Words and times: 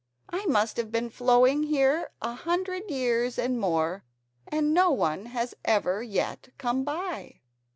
I 0.31 0.47
must 0.47 0.77
have 0.77 0.91
been 0.91 1.11
flowing 1.11 1.61
here 1.61 2.09
a 2.23 2.33
hundred 2.33 2.89
years 2.89 3.37
and 3.37 3.59
more 3.59 4.03
and 4.47 4.73
no 4.73 4.89
one 4.89 5.27
has 5.27 5.53
ever 5.63 6.01
yet 6.01 6.49
come 6.57 6.83
by." 6.83 7.41